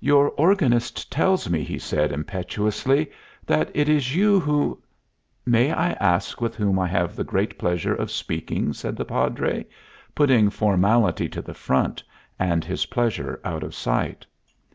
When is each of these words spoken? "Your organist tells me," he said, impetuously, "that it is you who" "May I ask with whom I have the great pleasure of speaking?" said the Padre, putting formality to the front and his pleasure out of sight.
"Your 0.00 0.32
organist 0.32 1.10
tells 1.10 1.48
me," 1.48 1.62
he 1.64 1.78
said, 1.78 2.12
impetuously, 2.12 3.10
"that 3.46 3.70
it 3.72 3.88
is 3.88 4.14
you 4.14 4.38
who" 4.38 4.78
"May 5.56 5.72
I 5.72 5.92
ask 5.92 6.38
with 6.38 6.54
whom 6.54 6.78
I 6.78 6.86
have 6.86 7.16
the 7.16 7.24
great 7.24 7.58
pleasure 7.58 7.94
of 7.94 8.10
speaking?" 8.10 8.74
said 8.74 8.94
the 8.94 9.06
Padre, 9.06 9.64
putting 10.14 10.50
formality 10.50 11.30
to 11.30 11.40
the 11.40 11.54
front 11.54 12.02
and 12.38 12.62
his 12.62 12.84
pleasure 12.84 13.40
out 13.42 13.62
of 13.62 13.74
sight. 13.74 14.26